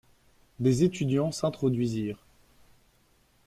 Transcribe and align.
Des 0.59 0.81
étudiants 0.83 1.31
s'introduisirent. 1.31 2.25